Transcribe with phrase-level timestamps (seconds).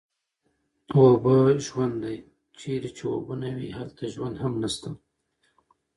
[0.95, 2.17] اوبه ژوند دی،
[2.59, 4.89] چېرې چې اوبه نه وي هلته ژوند هم نشته